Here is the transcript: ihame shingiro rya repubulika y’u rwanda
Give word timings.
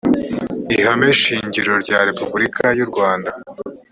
ihame 0.75 1.09
shingiro 1.21 1.73
rya 1.83 1.99
repubulika 2.07 2.63
y’u 2.77 2.87
rwanda 2.91 3.29